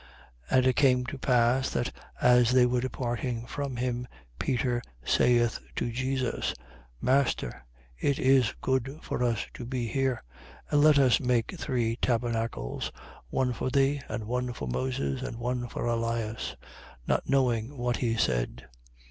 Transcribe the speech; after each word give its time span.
9:33. 0.49 0.57
And 0.57 0.65
it 0.65 0.75
came 0.77 1.05
to 1.05 1.19
pass 1.19 1.69
that, 1.69 1.91
as 2.19 2.51
they 2.53 2.65
were 2.65 2.81
departing 2.81 3.45
from 3.45 3.75
him, 3.75 4.07
Peter 4.39 4.81
saith 5.05 5.59
to 5.75 5.91
Jesus: 5.91 6.55
Master, 6.99 7.63
it 7.99 8.17
is 8.17 8.55
good 8.61 8.97
for 9.03 9.21
us 9.21 9.45
to 9.53 9.63
be 9.63 9.85
here: 9.87 10.23
and 10.71 10.81
let 10.81 10.97
us 10.97 11.19
make 11.19 11.53
three 11.55 11.97
tabernacles, 11.97 12.91
one 13.29 13.53
for 13.53 13.69
thee, 13.69 14.01
and 14.09 14.23
one 14.23 14.53
for 14.53 14.67
Moses; 14.67 15.21
and 15.21 15.37
one 15.37 15.67
for 15.67 15.85
Elias: 15.85 16.55
not 17.05 17.29
knowing 17.29 17.77
what 17.77 17.97
he 17.97 18.15
said. 18.17 18.63